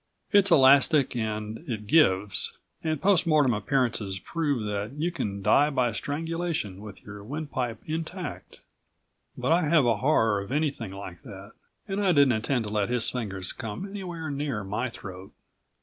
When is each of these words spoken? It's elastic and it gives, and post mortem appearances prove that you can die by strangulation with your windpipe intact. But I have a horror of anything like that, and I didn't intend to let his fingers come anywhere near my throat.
It's 0.31 0.49
elastic 0.49 1.15
and 1.15 1.63
it 1.69 1.85
gives, 1.85 2.57
and 2.83 2.99
post 2.99 3.27
mortem 3.27 3.53
appearances 3.53 4.17
prove 4.17 4.65
that 4.65 4.93
you 4.93 5.11
can 5.11 5.43
die 5.43 5.69
by 5.69 5.91
strangulation 5.91 6.81
with 6.81 7.03
your 7.03 7.23
windpipe 7.23 7.83
intact. 7.85 8.61
But 9.37 9.51
I 9.51 9.65
have 9.67 9.85
a 9.85 9.97
horror 9.97 10.41
of 10.41 10.51
anything 10.51 10.91
like 10.91 11.21
that, 11.21 11.51
and 11.87 12.03
I 12.03 12.13
didn't 12.13 12.31
intend 12.31 12.63
to 12.63 12.71
let 12.71 12.89
his 12.89 13.11
fingers 13.11 13.53
come 13.53 13.85
anywhere 13.87 14.31
near 14.31 14.63
my 14.63 14.89
throat. 14.89 15.33